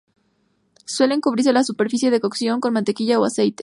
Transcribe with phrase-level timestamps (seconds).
[0.87, 3.59] Suele cubrirse la superficie de cocción con mantequilla o aceite.